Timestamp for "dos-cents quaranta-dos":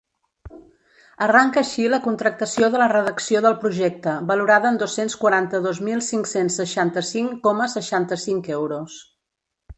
4.85-5.83